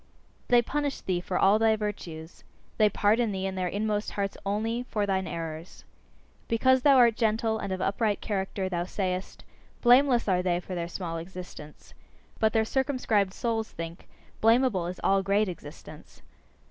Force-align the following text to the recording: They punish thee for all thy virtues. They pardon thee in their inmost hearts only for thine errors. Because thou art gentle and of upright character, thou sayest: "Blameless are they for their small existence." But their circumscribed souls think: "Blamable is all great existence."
They 0.47 0.63
punish 0.63 1.01
thee 1.01 1.21
for 1.21 1.37
all 1.37 1.59
thy 1.59 1.75
virtues. 1.75 2.43
They 2.79 2.89
pardon 2.89 3.31
thee 3.31 3.45
in 3.45 3.53
their 3.53 3.67
inmost 3.67 4.09
hearts 4.13 4.35
only 4.47 4.81
for 4.89 5.05
thine 5.05 5.27
errors. 5.27 5.83
Because 6.47 6.81
thou 6.81 6.97
art 6.97 7.15
gentle 7.15 7.59
and 7.59 7.71
of 7.71 7.81
upright 7.81 8.19
character, 8.19 8.67
thou 8.67 8.85
sayest: 8.85 9.43
"Blameless 9.83 10.27
are 10.27 10.41
they 10.41 10.59
for 10.59 10.73
their 10.73 10.87
small 10.87 11.17
existence." 11.17 11.93
But 12.39 12.51
their 12.51 12.65
circumscribed 12.65 13.35
souls 13.35 13.69
think: 13.69 14.07
"Blamable 14.41 14.87
is 14.89 14.99
all 15.03 15.21
great 15.21 15.47
existence." 15.47 16.23